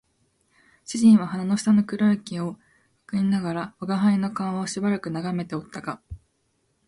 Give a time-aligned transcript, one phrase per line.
[0.83, 2.53] 主人は鼻の下の黒い毛を
[3.05, 6.01] 撚りながら吾輩の顔をしばらく眺めておったが、